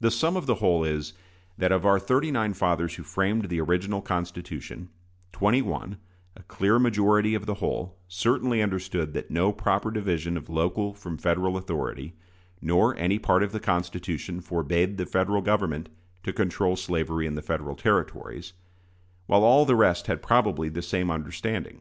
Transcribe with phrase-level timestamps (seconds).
[0.00, 1.14] The sum of the whole is,
[1.56, 4.90] that of our thirty nine fathers who framed the original Constitution,
[5.32, 5.96] twenty one
[6.36, 11.16] a clear majority of the whole certainly understood that no proper division of local from
[11.16, 12.12] Federal authority,
[12.60, 15.88] nor any part of the Constitution, forbade the Federal Government
[16.22, 18.52] to control slavery in the Federal Territories;
[19.24, 21.80] while all the rest had probably the same understanding.